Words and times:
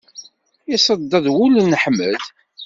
Iṣedded 0.75 1.25
wul 1.35 1.55
n 1.69 1.77
Ḥmed. 1.83 2.21